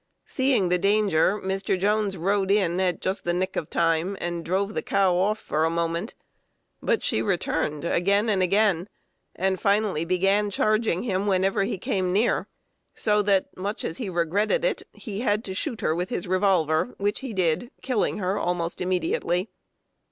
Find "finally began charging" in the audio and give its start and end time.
9.59-11.03